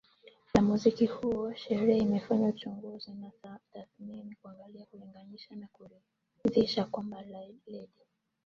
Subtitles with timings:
[0.53, 3.31] la muziki huo Starehe imefanya uchunguzi na
[3.73, 7.87] tathmini kuangalia kulinganisha na kujiridhisha kwamba Lady